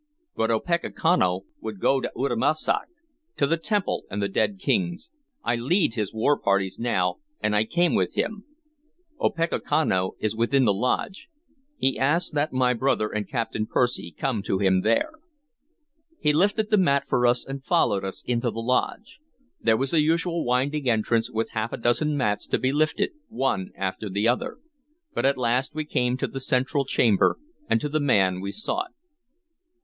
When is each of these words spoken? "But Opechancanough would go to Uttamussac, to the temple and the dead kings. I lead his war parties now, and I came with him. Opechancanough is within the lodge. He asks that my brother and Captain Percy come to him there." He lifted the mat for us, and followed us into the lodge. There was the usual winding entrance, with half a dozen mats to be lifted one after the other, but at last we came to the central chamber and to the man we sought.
"But 0.35 0.49
Opechancanough 0.49 1.43
would 1.59 1.79
go 1.79 2.01
to 2.01 2.11
Uttamussac, 2.17 2.87
to 3.37 3.45
the 3.45 3.55
temple 3.57 4.05
and 4.09 4.19
the 4.19 4.27
dead 4.27 4.57
kings. 4.57 5.11
I 5.43 5.55
lead 5.55 5.93
his 5.93 6.11
war 6.11 6.39
parties 6.39 6.79
now, 6.79 7.17
and 7.39 7.55
I 7.55 7.65
came 7.65 7.93
with 7.93 8.15
him. 8.15 8.43
Opechancanough 9.19 10.13
is 10.19 10.35
within 10.35 10.65
the 10.65 10.73
lodge. 10.73 11.27
He 11.77 11.99
asks 11.99 12.31
that 12.31 12.51
my 12.51 12.73
brother 12.73 13.09
and 13.09 13.29
Captain 13.29 13.67
Percy 13.67 14.09
come 14.11 14.41
to 14.41 14.57
him 14.57 14.81
there." 14.81 15.11
He 16.19 16.33
lifted 16.33 16.71
the 16.71 16.77
mat 16.79 17.03
for 17.07 17.27
us, 17.27 17.45
and 17.45 17.63
followed 17.63 18.03
us 18.03 18.23
into 18.25 18.49
the 18.49 18.59
lodge. 18.59 19.19
There 19.61 19.77
was 19.77 19.91
the 19.91 20.01
usual 20.01 20.43
winding 20.43 20.89
entrance, 20.89 21.29
with 21.29 21.51
half 21.51 21.71
a 21.73 21.77
dozen 21.77 22.17
mats 22.17 22.47
to 22.47 22.57
be 22.57 22.71
lifted 22.71 23.11
one 23.29 23.69
after 23.75 24.09
the 24.09 24.27
other, 24.27 24.57
but 25.13 25.27
at 25.27 25.37
last 25.37 25.75
we 25.75 25.85
came 25.85 26.17
to 26.17 26.25
the 26.27 26.39
central 26.39 26.85
chamber 26.85 27.37
and 27.69 27.79
to 27.81 27.87
the 27.87 27.99
man 27.99 28.41
we 28.41 28.51
sought. 28.51 28.89